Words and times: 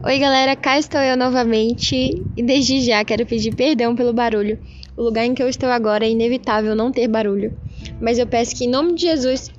Oi, 0.00 0.16
galera, 0.20 0.54
cá 0.54 0.78
estou 0.78 1.00
eu 1.00 1.16
novamente 1.16 2.24
e 2.36 2.40
desde 2.40 2.82
já 2.82 3.04
quero 3.04 3.26
pedir 3.26 3.52
perdão 3.52 3.96
pelo 3.96 4.12
barulho. 4.12 4.56
O 4.96 5.02
lugar 5.02 5.26
em 5.26 5.34
que 5.34 5.42
eu 5.42 5.48
estou 5.48 5.68
agora 5.68 6.06
é 6.06 6.10
inevitável 6.10 6.72
não 6.76 6.92
ter 6.92 7.08
barulho, 7.08 7.58
mas 8.00 8.16
eu 8.16 8.24
peço 8.24 8.54
que 8.54 8.64
em 8.64 8.70
nome 8.70 8.94
de 8.94 9.02
Jesus 9.02 9.50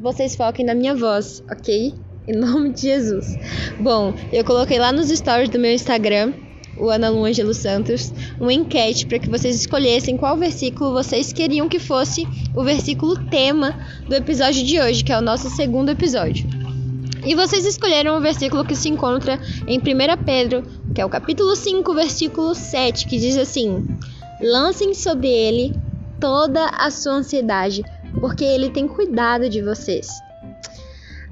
vocês 0.00 0.34
foquem 0.34 0.64
na 0.64 0.74
minha 0.74 0.94
voz, 0.94 1.44
ok? 1.52 1.92
Em 2.26 2.32
nome 2.34 2.72
de 2.72 2.80
Jesus. 2.80 3.36
Bom, 3.78 4.14
eu 4.32 4.42
coloquei 4.42 4.78
lá 4.78 4.90
nos 4.90 5.10
stories 5.10 5.50
do 5.50 5.58
meu 5.58 5.72
Instagram, 5.72 6.32
o 6.78 6.88
Ana 6.88 7.10
Lu 7.10 7.22
Angelo 7.22 7.52
Santos, 7.52 8.10
uma 8.40 8.54
enquete 8.54 9.04
para 9.04 9.18
que 9.18 9.28
vocês 9.28 9.54
escolhessem 9.54 10.16
qual 10.16 10.38
versículo 10.38 10.94
vocês 10.94 11.30
queriam 11.30 11.68
que 11.68 11.78
fosse 11.78 12.26
o 12.56 12.64
versículo 12.64 13.22
tema 13.26 13.78
do 14.08 14.14
episódio 14.14 14.64
de 14.64 14.80
hoje, 14.80 15.04
que 15.04 15.12
é 15.12 15.18
o 15.18 15.22
nosso 15.22 15.50
segundo 15.50 15.90
episódio. 15.90 16.63
E 17.26 17.34
vocês 17.34 17.64
escolheram 17.64 18.18
o 18.18 18.20
versículo 18.20 18.66
que 18.66 18.76
se 18.76 18.88
encontra 18.88 19.40
em 19.66 19.78
1 19.78 19.82
Pedro, 20.24 20.62
que 20.94 21.00
é 21.00 21.04
o 21.06 21.08
capítulo 21.08 21.56
5, 21.56 21.94
versículo 21.94 22.54
7, 22.54 23.06
que 23.06 23.18
diz 23.18 23.38
assim: 23.38 23.86
Lancem 24.42 24.92
sobre 24.92 25.28
ele 25.28 25.74
toda 26.20 26.66
a 26.66 26.90
sua 26.90 27.14
ansiedade, 27.14 27.82
porque 28.20 28.44
ele 28.44 28.68
tem 28.68 28.86
cuidado 28.86 29.48
de 29.48 29.62
vocês. 29.62 30.08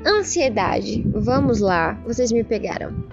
Ansiedade, 0.05 1.05
vamos 1.15 1.61
lá, 1.61 1.93
vocês 2.07 2.33
me 2.33 2.43
pegaram. 2.43 3.05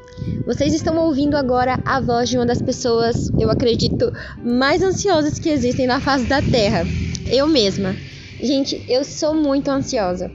Vocês 0.46 0.74
estão 0.74 0.98
ouvindo 0.98 1.36
agora 1.36 1.80
a 1.86 2.00
voz 2.00 2.30
de 2.30 2.38
uma 2.38 2.46
das 2.46 2.62
pessoas, 2.62 3.30
eu 3.38 3.52
acredito, 3.52 4.12
mais 4.42 4.82
ansiosas 4.82 5.38
que 5.38 5.50
existem 5.50 5.86
na 5.86 6.00
face 6.00 6.26
da 6.26 6.42
Terra. 6.42 6.84
Eu 7.30 7.46
mesma. 7.46 7.94
Gente, 8.42 8.84
eu 8.88 9.04
sou 9.04 9.36
muito 9.36 9.70
ansiosa 9.70 10.32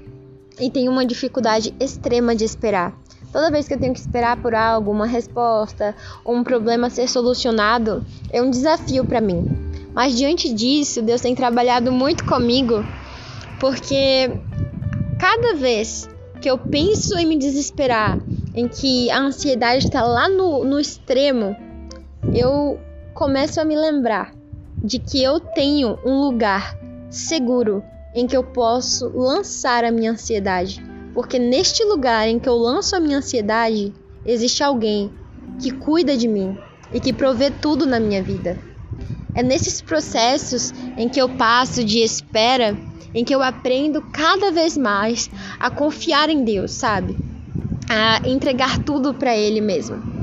e 0.61 0.71
tenho 0.71 0.91
uma 0.91 1.05
dificuldade 1.05 1.75
extrema 1.81 2.35
de 2.35 2.45
esperar. 2.45 2.97
Toda 3.33 3.51
vez 3.51 3.67
que 3.67 3.75
eu 3.75 3.81
tenho 3.81 3.93
que 3.93 3.99
esperar 3.99 4.41
por 4.41 4.55
algo, 4.55 4.93
uma 4.93 5.06
resposta 5.06 5.95
um 6.25 6.45
problema 6.45 6.89
ser 6.89 7.09
solucionado, 7.09 8.05
é 8.31 8.41
um 8.41 8.51
desafio 8.51 9.05
para 9.05 9.20
mim. 9.20 9.45
Mas 9.93 10.17
diante 10.17 10.53
disso, 10.53 11.03
Deus 11.03 11.20
tem 11.20 11.34
trabalhado 11.34 11.91
muito 11.91 12.25
comigo, 12.25 12.84
porque 13.59 14.31
cada 15.19 15.55
vez 15.55 16.09
que 16.41 16.51
eu 16.51 16.59
penso 16.59 17.17
em 17.17 17.27
me 17.27 17.37
desesperar, 17.37 18.19
em 18.55 18.69
que 18.69 19.11
a 19.11 19.19
ansiedade 19.19 19.87
está 19.87 20.03
lá 20.03 20.28
no, 20.28 20.65
no 20.65 20.78
extremo, 20.78 21.56
eu 22.34 22.78
começo 23.15 23.61
a 23.61 23.65
me 23.65 23.77
lembrar 23.77 24.33
de 24.77 24.98
que 24.98 25.23
eu 25.23 25.41
tenho 25.41 25.98
um 26.05 26.21
lugar 26.21 26.78
seguro 27.09 27.83
em 28.15 28.27
que 28.27 28.37
eu 28.37 28.45
posso 28.45 29.09
lançar 29.09 29.84
a 29.84 29.91
minha 29.91 30.12
ansiedade. 30.12 30.83
Porque 31.12 31.39
neste 31.39 31.84
lugar 31.84 32.29
em 32.29 32.39
que 32.39 32.48
eu 32.48 32.55
lanço 32.55 32.95
a 32.95 33.01
minha 33.01 33.19
ansiedade, 33.19 33.93
existe 34.25 34.62
alguém 34.62 35.12
que 35.61 35.71
cuida 35.71 36.17
de 36.17 36.29
mim 36.29 36.56
e 36.93 37.01
que 37.01 37.12
provê 37.12 37.51
tudo 37.51 37.87
na 37.87 37.98
minha 37.98 38.23
vida. 38.23 38.59
É 39.34 39.43
nesses 39.43 39.83
processos 39.83 40.73
em 40.97 41.09
que 41.09 41.21
eu 41.21 41.29
passo 41.37 41.84
de 41.84 41.98
espera, 41.98 42.77
em 43.12 43.25
que 43.25 43.34
eu 43.34 43.43
aprendo 43.43 44.01
cada 44.12 44.51
vez 44.53 44.77
mais 44.77 45.28
a 45.59 45.71
confiar 45.71 46.31
em 46.31 46.45
Deus, 46.45 46.73
sabe? 46.73 47.34
A 47.89 48.27
entregar 48.27 48.79
tudo 48.79 49.15
para 49.15 49.37
Ele 49.37 49.61
mesmo. 49.61 50.15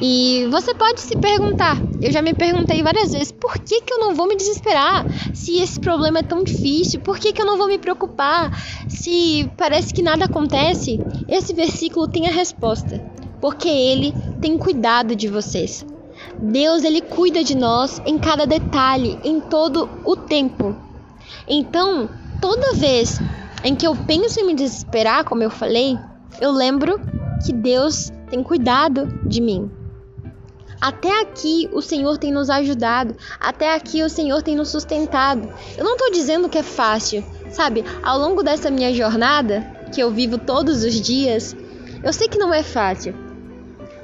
E 0.00 0.46
você 0.50 0.74
pode 0.74 1.00
se 1.00 1.16
perguntar, 1.16 1.82
eu 2.02 2.10
já 2.10 2.20
me 2.20 2.34
perguntei 2.34 2.82
várias 2.82 3.12
vezes, 3.12 3.32
por 3.32 3.58
que, 3.58 3.80
que 3.80 3.94
eu 3.94 3.98
não 3.98 4.14
vou 4.14 4.26
me 4.26 4.36
desesperar 4.36 5.06
se 5.32 5.58
esse 5.58 5.78
problema 5.78 6.18
é 6.18 6.22
tão 6.22 6.42
difícil? 6.42 7.00
Por 7.00 7.18
que, 7.18 7.32
que 7.32 7.40
eu 7.40 7.46
não 7.46 7.56
vou 7.56 7.68
me 7.68 7.78
preocupar 7.78 8.52
se 8.88 9.50
parece 9.56 9.94
que 9.94 10.02
nada 10.02 10.24
acontece? 10.24 11.00
Esse 11.28 11.54
versículo 11.54 12.08
tem 12.08 12.26
a 12.26 12.32
resposta, 12.32 13.00
porque 13.40 13.68
ele 13.68 14.12
tem 14.40 14.58
cuidado 14.58 15.14
de 15.14 15.28
vocês. 15.28 15.86
Deus 16.38 16.84
ele 16.84 17.00
cuida 17.00 17.44
de 17.44 17.56
nós 17.56 18.02
em 18.04 18.18
cada 18.18 18.46
detalhe, 18.46 19.18
em 19.24 19.40
todo 19.40 19.88
o 20.04 20.16
tempo. 20.16 20.76
Então, 21.46 22.10
toda 22.40 22.74
vez 22.74 23.20
em 23.62 23.74
que 23.74 23.86
eu 23.86 23.94
penso 23.96 24.40
em 24.40 24.46
me 24.46 24.54
desesperar, 24.54 25.24
como 25.24 25.42
eu 25.42 25.50
falei, 25.50 25.96
eu 26.40 26.50
lembro 26.50 27.00
que 27.44 27.52
Deus 27.52 28.12
tem 28.28 28.42
cuidado 28.42 29.06
de 29.26 29.40
mim. 29.40 29.70
Até 30.80 31.22
aqui 31.22 31.68
o 31.72 31.80
Senhor 31.80 32.18
tem 32.18 32.30
nos 32.30 32.50
ajudado, 32.50 33.16
até 33.40 33.74
aqui 33.74 34.02
o 34.02 34.10
Senhor 34.10 34.42
tem 34.42 34.54
nos 34.54 34.68
sustentado. 34.68 35.48
Eu 35.78 35.84
não 35.84 35.92
estou 35.92 36.10
dizendo 36.10 36.48
que 36.48 36.58
é 36.58 36.62
fácil, 36.62 37.24
sabe? 37.50 37.84
Ao 38.02 38.18
longo 38.18 38.42
dessa 38.42 38.70
minha 38.70 38.92
jornada, 38.92 39.62
que 39.92 40.02
eu 40.02 40.10
vivo 40.10 40.36
todos 40.36 40.84
os 40.84 41.00
dias, 41.00 41.56
eu 42.02 42.12
sei 42.12 42.28
que 42.28 42.38
não 42.38 42.52
é 42.52 42.62
fácil. 42.62 43.14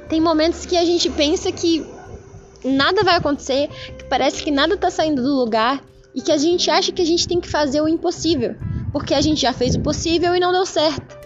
Tem 0.09 0.19
momentos 0.19 0.65
que 0.65 0.75
a 0.75 0.83
gente 0.83 1.09
pensa 1.09 1.51
que 1.51 1.85
nada 2.63 3.03
vai 3.03 3.15
acontecer, 3.15 3.69
que 3.97 4.05
parece 4.05 4.41
que 4.41 4.49
nada 4.49 4.73
está 4.73 4.89
saindo 4.89 5.21
do 5.21 5.35
lugar 5.35 5.83
e 6.15 6.21
que 6.21 6.31
a 6.31 6.37
gente 6.37 6.69
acha 6.71 6.91
que 6.91 7.01
a 7.01 7.05
gente 7.05 7.27
tem 7.27 7.39
que 7.39 7.47
fazer 7.47 7.81
o 7.81 7.87
impossível, 7.87 8.55
porque 8.91 9.13
a 9.13 9.21
gente 9.21 9.41
já 9.41 9.53
fez 9.53 9.75
o 9.75 9.81
possível 9.81 10.35
e 10.35 10.39
não 10.39 10.51
deu 10.51 10.65
certo. 10.65 11.20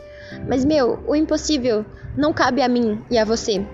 Mas 0.48 0.64
meu, 0.64 1.00
o 1.08 1.16
impossível 1.16 1.86
não 2.18 2.34
cabe 2.34 2.62
a 2.62 2.68
mim 2.68 3.02
e 3.10 3.18
a 3.18 3.26
você. 3.26 3.66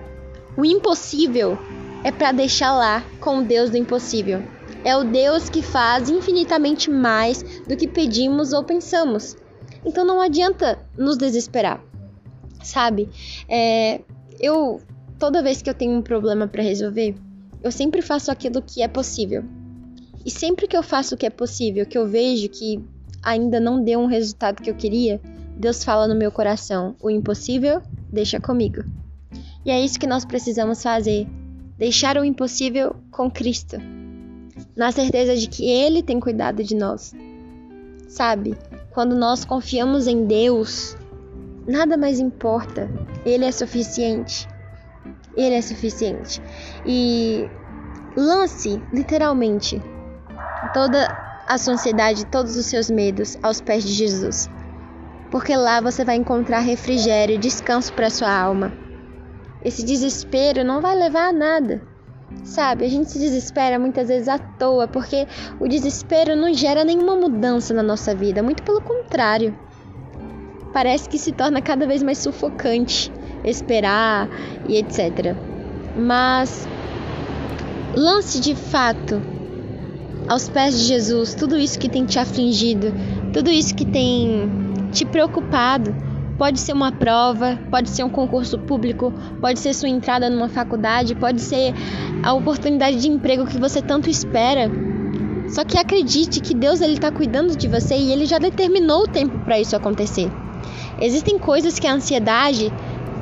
O 0.56 0.64
impossível 0.64 1.58
é 2.04 2.10
para 2.10 2.32
deixar 2.32 2.72
lá 2.72 3.04
com 3.20 3.38
o 3.38 3.44
Deus 3.44 3.70
do 3.70 3.76
impossível. 3.76 4.42
É 4.84 4.96
o 4.96 5.04
Deus 5.04 5.48
que 5.48 5.62
faz 5.62 6.10
infinitamente 6.10 6.90
mais 6.90 7.42
do 7.66 7.76
que 7.76 7.86
pedimos 7.86 8.52
ou 8.52 8.64
pensamos. 8.64 9.36
Então 9.84 10.04
não 10.04 10.20
adianta 10.20 10.78
nos 10.96 11.16
desesperar, 11.16 11.82
sabe? 12.62 13.08
É, 13.48 14.00
eu 14.40 14.80
toda 15.18 15.42
vez 15.42 15.62
que 15.62 15.70
eu 15.70 15.74
tenho 15.74 15.96
um 15.96 16.02
problema 16.02 16.48
para 16.48 16.62
resolver, 16.62 17.14
eu 17.62 17.70
sempre 17.70 18.02
faço 18.02 18.30
aquilo 18.30 18.60
que 18.60 18.82
é 18.82 18.88
possível. 18.88 19.44
E 20.24 20.30
sempre 20.30 20.66
que 20.66 20.76
eu 20.76 20.82
faço 20.82 21.14
o 21.14 21.18
que 21.18 21.26
é 21.26 21.30
possível, 21.30 21.86
que 21.86 21.96
eu 21.96 22.06
vejo 22.06 22.48
que 22.48 22.82
ainda 23.22 23.60
não 23.60 23.82
deu 23.82 24.00
um 24.00 24.06
resultado 24.06 24.60
que 24.60 24.68
eu 24.68 24.74
queria, 24.74 25.20
Deus 25.56 25.84
fala 25.84 26.08
no 26.08 26.14
meu 26.14 26.32
coração: 26.32 26.96
o 27.00 27.10
impossível 27.10 27.82
deixa 28.10 28.40
comigo. 28.40 28.82
E 29.64 29.70
é 29.70 29.80
isso 29.80 29.98
que 29.98 30.06
nós 30.06 30.24
precisamos 30.24 30.82
fazer: 30.82 31.26
deixar 31.78 32.16
o 32.16 32.24
impossível 32.24 32.96
com 33.10 33.30
Cristo, 33.30 33.76
na 34.76 34.90
certeza 34.90 35.36
de 35.36 35.48
que 35.48 35.68
Ele 35.68 36.02
tem 36.02 36.18
cuidado 36.18 36.62
de 36.62 36.74
nós. 36.74 37.14
Sabe, 38.08 38.56
quando 38.90 39.14
nós 39.14 39.44
confiamos 39.44 40.06
em 40.06 40.26
Deus, 40.26 40.96
nada 41.66 41.96
mais 41.96 42.18
importa, 42.18 42.90
Ele 43.24 43.44
é 43.44 43.52
suficiente. 43.52 44.48
Ele 45.34 45.54
é 45.54 45.62
suficiente. 45.62 46.42
E 46.84 47.48
lance, 48.14 48.82
literalmente, 48.92 49.80
toda 50.74 51.08
a 51.48 51.56
sua 51.56 51.74
ansiedade, 51.74 52.26
todos 52.26 52.56
os 52.56 52.66
seus 52.66 52.90
medos 52.90 53.38
aos 53.42 53.60
pés 53.60 53.82
de 53.82 53.92
Jesus 53.92 54.50
porque 55.32 55.56
lá 55.56 55.80
você 55.80 56.04
vai 56.04 56.16
encontrar 56.16 56.60
refrigério 56.60 57.36
e 57.36 57.38
descanso 57.38 57.90
para 57.94 58.10
sua 58.10 58.30
alma. 58.30 58.70
Esse 59.64 59.82
desespero 59.82 60.62
não 60.62 60.82
vai 60.82 60.94
levar 60.94 61.30
a 61.30 61.32
nada. 61.32 61.80
Sabe, 62.44 62.84
a 62.84 62.88
gente 62.88 63.10
se 63.10 63.18
desespera 63.18 63.78
muitas 63.78 64.08
vezes 64.08 64.28
à 64.28 64.38
toa, 64.38 64.86
porque 64.86 65.26
o 65.58 65.66
desespero 65.66 66.36
não 66.36 66.52
gera 66.52 66.84
nenhuma 66.84 67.16
mudança 67.16 67.72
na 67.72 67.82
nossa 67.82 68.14
vida, 68.14 68.42
muito 68.42 68.62
pelo 68.62 68.82
contrário. 68.82 69.56
Parece 70.70 71.08
que 71.08 71.18
se 71.18 71.32
torna 71.32 71.62
cada 71.62 71.86
vez 71.86 72.02
mais 72.02 72.18
sufocante 72.18 73.10
esperar 73.42 74.28
e 74.68 74.76
etc. 74.76 75.34
Mas 75.96 76.68
lance 77.94 78.38
de 78.38 78.54
fato 78.54 79.22
aos 80.28 80.48
pés 80.48 80.78
de 80.78 80.84
Jesus 80.84 81.34
tudo 81.34 81.58
isso 81.58 81.78
que 81.78 81.88
tem 81.88 82.04
te 82.04 82.18
afligido, 82.18 82.92
tudo 83.32 83.50
isso 83.50 83.74
que 83.74 83.84
tem 83.84 84.61
te 84.92 85.04
preocupado. 85.04 85.94
Pode 86.38 86.60
ser 86.60 86.72
uma 86.72 86.92
prova, 86.92 87.58
pode 87.70 87.88
ser 87.90 88.04
um 88.04 88.08
concurso 88.08 88.58
público, 88.58 89.12
pode 89.40 89.58
ser 89.58 89.74
sua 89.74 89.88
entrada 89.88 90.28
numa 90.28 90.48
faculdade, 90.48 91.14
pode 91.14 91.40
ser 91.40 91.72
a 92.22 92.32
oportunidade 92.32 93.00
de 93.00 93.08
emprego 93.08 93.46
que 93.46 93.58
você 93.58 93.80
tanto 93.80 94.10
espera. 94.10 94.70
Só 95.48 95.64
que 95.64 95.78
acredite 95.78 96.40
que 96.40 96.54
Deus 96.54 96.80
ele 96.80 96.94
está 96.94 97.10
cuidando 97.10 97.56
de 97.56 97.68
você 97.68 97.94
e 97.96 98.12
ele 98.12 98.26
já 98.26 98.38
determinou 98.38 99.02
o 99.02 99.08
tempo 99.08 99.38
para 99.40 99.60
isso 99.60 99.76
acontecer. 99.76 100.30
Existem 101.00 101.38
coisas 101.38 101.78
que 101.78 101.86
a 101.86 101.92
ansiedade 101.92 102.72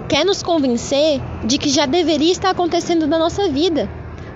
quer 0.09 0.25
nos 0.25 0.43
convencer 0.43 1.21
de 1.45 1.59
que 1.59 1.69
já 1.69 1.87
deveria 1.87 2.33
estar 2.33 2.51
acontecendo 2.51 3.07
na 3.07 3.19
nossa 3.19 3.49
vida, 3.49 3.89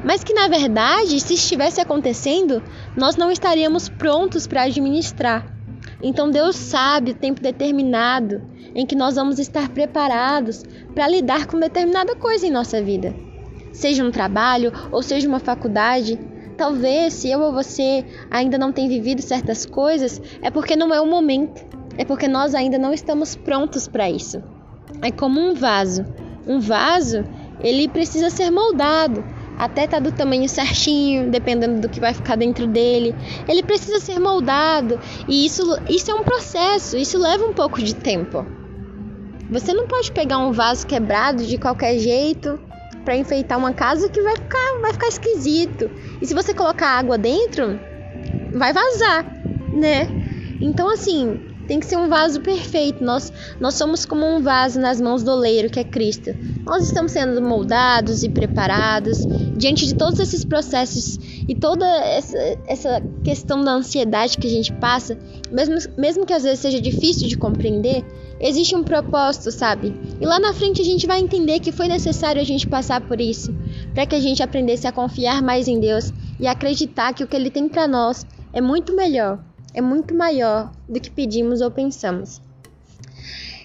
mas 0.05 0.23
que 0.23 0.35
na 0.35 0.49
verdade, 0.49 1.19
se 1.21 1.35
estivesse 1.35 1.81
acontecendo, 1.81 2.63
nós 2.97 3.17
não 3.17 3.31
estaríamos 3.31 3.89
prontos 3.89 4.47
para 4.47 4.63
administrar. 4.63 5.54
Então 6.07 6.31
Deus 6.31 6.55
sabe 6.55 7.13
o 7.13 7.15
tempo 7.15 7.41
determinado 7.41 8.43
em 8.75 8.85
que 8.85 8.95
nós 8.95 9.15
vamos 9.15 9.39
estar 9.39 9.71
preparados 9.71 10.63
para 10.95 11.09
lidar 11.09 11.47
com 11.47 11.59
determinada 11.59 12.15
coisa 12.15 12.47
em 12.47 12.51
nossa 12.51 12.83
vida. 12.83 13.17
Seja 13.73 14.05
um 14.05 14.11
trabalho 14.11 14.71
ou 14.93 15.03
seja 15.03 15.27
uma 15.27 15.39
faculdade, 15.41 16.21
talvez 16.59 17.15
se 17.15 17.31
eu 17.31 17.41
ou 17.41 17.55
você 17.55 18.05
ainda 18.31 18.59
não 18.59 18.71
tem 18.71 18.87
vivido 18.87 19.23
certas 19.23 19.65
coisas, 19.65 20.21
é 20.43 20.51
porque 20.51 20.77
não 20.77 20.93
é 20.93 21.01
o 21.01 21.07
momento. 21.07 21.65
É 21.97 22.05
porque 22.05 22.29
nós 22.29 22.55
ainda 22.55 22.77
não 22.77 22.93
estamos 22.93 23.35
prontos 23.35 23.89
para 23.89 24.11
isso. 24.11 24.43
É 25.01 25.11
como 25.11 25.41
um 25.41 25.55
vaso. 25.55 26.05
Um 26.47 26.61
vaso, 26.61 27.25
ele 27.61 27.89
precisa 27.89 28.29
ser 28.29 28.51
moldado 28.51 29.25
até 29.65 29.87
tá 29.87 29.99
do 29.99 30.13
tamanho 30.13 30.49
certinho, 30.49 31.31
dependendo 31.31 31.81
do 31.81 31.89
que 31.89 32.01
vai 32.01 32.13
ficar 32.13 32.37
dentro 32.37 32.67
dele. 32.67 33.15
Ele 33.49 33.63
precisa 33.63 33.99
ser 33.99 34.19
moldado 34.19 35.01
e 35.27 35.47
isso, 35.47 35.63
isso 35.89 36.11
é 36.11 36.15
um 36.15 36.23
processo, 36.23 36.97
isso 36.97 37.19
leva 37.19 37.45
um 37.45 37.53
pouco 37.53 37.83
de 37.83 37.95
tempo. 37.95 38.45
Você 39.51 39.73
não 39.73 39.87
pode 39.87 40.11
pegar 40.13 40.39
um 40.39 40.53
vaso 40.53 40.87
quebrado 40.87 41.45
de 41.45 41.59
qualquer 41.59 41.99
jeito 41.99 42.59
para 43.05 43.17
enfeitar 43.17 43.59
uma 43.59 43.73
casa 43.73 44.09
que 44.09 44.21
vai 44.23 44.35
ficar, 44.37 44.81
vai 44.81 44.93
ficar 44.93 45.09
esquisito. 45.09 45.91
E 46.21 46.27
se 46.27 46.35
você 46.35 46.55
colocar 46.55 46.99
água 46.99 47.19
dentro, 47.19 47.79
vai 48.53 48.73
vazar, 48.73 49.25
né? 49.73 50.09
Então 50.61 50.89
assim, 50.89 51.54
tem 51.67 51.81
que 51.81 51.87
ser 51.87 51.97
um 51.97 52.09
vaso 52.09 52.41
perfeito. 52.41 53.03
Nós, 53.03 53.33
nós 53.61 53.75
somos 53.75 54.05
como 54.05 54.27
um 54.27 54.43
vaso 54.43 54.79
nas 54.81 55.01
mãos 55.01 55.23
do 55.23 55.31
oleiro, 55.31 55.71
que 55.71 55.81
é 55.81 55.85
Cristo. 55.85 56.35
Nós 56.65 56.85
estamos 56.85 57.13
sendo 57.13 57.41
moldados 57.43 58.23
e 58.23 58.29
preparados 58.29 59.27
diante 59.57 59.87
de 59.87 59.95
todos 59.95 60.21
esses 60.21 60.45
processos 60.45 61.19
e 61.49 61.55
toda 61.55 61.87
essa, 61.87 62.39
essa 62.67 63.03
questão 63.23 63.63
da 63.63 63.73
ansiedade 63.73 64.39
que 64.39 64.47
a 64.47 64.51
gente 64.51 64.73
passa, 64.73 65.19
mesmo, 65.51 65.77
mesmo 65.97 66.27
que 66.27 66.33
às 66.33 66.43
vezes 66.43 66.61
seja 66.61 66.81
difícil 66.81 67.29
de 67.29 67.37
compreender, 67.37 68.05
existe 68.41 68.75
um 68.75 68.83
propósito, 68.83 69.51
sabe? 69.51 69.95
E 70.21 70.27
lá 70.27 70.39
na 70.39 70.53
frente 70.53 70.81
a 70.81 70.85
gente 70.85 71.07
vai 71.07 71.21
entender 71.21 71.61
que 71.61 71.73
foi 71.73 71.89
necessário 71.89 72.41
a 72.41 72.45
gente 72.45 72.67
passar 72.67 73.01
por 73.01 73.21
isso, 73.21 73.55
para 73.93 74.07
que 74.07 74.15
a 74.15 74.21
gente 74.21 74.43
aprendesse 74.43 74.87
a 74.87 74.93
confiar 74.93 75.43
mais 75.43 75.69
em 75.69 75.79
Deus 75.79 76.13
e 76.41 76.47
acreditar 76.47 77.13
que 77.15 77.23
o 77.23 77.27
que 77.27 77.37
Ele 77.37 77.51
tem 77.51 77.69
para 77.69 77.87
nós 77.87 78.27
é 78.53 78.61
muito 78.61 78.95
melhor 78.95 79.39
é 79.75 79.81
muito 79.81 80.15
maior 80.15 80.71
do 80.89 81.01
que 81.01 81.11
pedimos 81.11 81.61
ou 81.61 81.71
pensamos. 81.71 82.41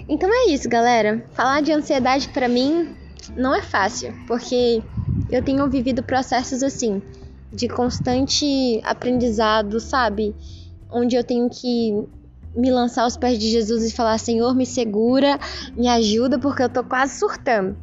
Então 0.09 0.27
é 0.27 0.51
isso, 0.51 0.67
galera. 0.67 1.23
Falar 1.33 1.61
de 1.61 1.71
ansiedade 1.71 2.27
para 2.29 2.49
mim 2.49 2.95
não 3.37 3.53
é 3.53 3.61
fácil, 3.61 4.11
porque 4.27 4.81
eu 5.29 5.43
tenho 5.43 5.69
vivido 5.69 6.01
processos 6.01 6.63
assim, 6.63 6.99
de 7.53 7.67
constante 7.67 8.81
aprendizado, 8.83 9.79
sabe? 9.79 10.35
Onde 10.91 11.15
eu 11.15 11.23
tenho 11.23 11.47
que 11.47 11.93
me 12.55 12.71
lançar 12.71 13.03
aos 13.03 13.15
pés 13.15 13.37
de 13.37 13.51
Jesus 13.51 13.85
e 13.85 13.93
falar: 13.93 14.17
Senhor, 14.17 14.55
me 14.55 14.65
segura, 14.65 15.39
me 15.77 15.87
ajuda, 15.87 16.39
porque 16.39 16.63
eu 16.63 16.69
tô 16.69 16.83
quase 16.83 17.19
surtando. 17.19 17.77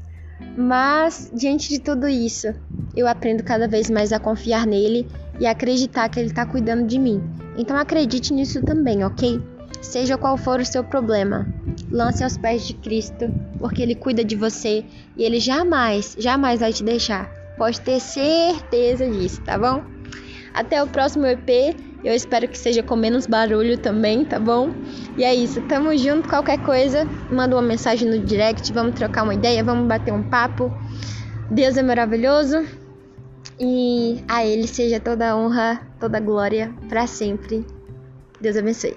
Mas, 0.56 1.30
diante 1.32 1.68
de 1.68 1.78
tudo 1.78 2.08
isso, 2.08 2.52
eu 2.94 3.06
aprendo 3.06 3.44
cada 3.44 3.68
vez 3.68 3.88
mais 3.88 4.12
a 4.12 4.18
confiar 4.18 4.66
nele 4.66 5.08
e 5.38 5.46
acreditar 5.46 6.08
que 6.08 6.18
ele 6.18 6.28
está 6.28 6.44
cuidando 6.44 6.86
de 6.86 6.98
mim. 6.98 7.45
Então 7.56 7.76
acredite 7.76 8.32
nisso 8.32 8.62
também, 8.62 9.04
ok? 9.04 9.40
Seja 9.80 10.18
qual 10.18 10.36
for 10.36 10.60
o 10.60 10.64
seu 10.64 10.82
problema, 10.82 11.46
lance 11.90 12.22
aos 12.22 12.36
pés 12.36 12.66
de 12.66 12.74
Cristo, 12.74 13.30
porque 13.58 13.82
Ele 13.82 13.94
cuida 13.94 14.24
de 14.24 14.34
você 14.34 14.84
e 15.16 15.22
Ele 15.22 15.38
jamais, 15.38 16.16
jamais 16.18 16.60
vai 16.60 16.72
te 16.72 16.82
deixar. 16.82 17.30
Pode 17.56 17.80
ter 17.80 18.00
certeza 18.00 19.08
disso, 19.08 19.40
tá 19.42 19.58
bom? 19.58 19.82
Até 20.52 20.82
o 20.82 20.86
próximo 20.86 21.26
EP. 21.26 21.76
Eu 22.04 22.14
espero 22.14 22.46
que 22.46 22.56
seja 22.56 22.82
com 22.82 22.94
menos 22.94 23.26
barulho 23.26 23.78
também, 23.78 24.24
tá 24.24 24.38
bom? 24.38 24.70
E 25.16 25.24
é 25.24 25.34
isso, 25.34 25.60
tamo 25.62 25.96
junto. 25.96 26.28
Qualquer 26.28 26.58
coisa, 26.62 27.04
manda 27.30 27.56
uma 27.56 27.62
mensagem 27.62 28.08
no 28.08 28.18
direct, 28.24 28.72
vamos 28.72 28.94
trocar 28.94 29.24
uma 29.24 29.34
ideia, 29.34 29.64
vamos 29.64 29.88
bater 29.88 30.12
um 30.12 30.22
papo. 30.22 30.72
Deus 31.50 31.76
é 31.76 31.82
maravilhoso 31.82 32.64
e 33.58 34.22
a 34.28 34.44
Ele 34.44 34.66
seja 34.66 35.00
toda 35.00 35.36
honra, 35.36 35.86
toda 35.98 36.20
glória 36.20 36.74
para 36.88 37.06
sempre. 37.06 37.66
Deus 38.40 38.56
abençoe. 38.56 38.96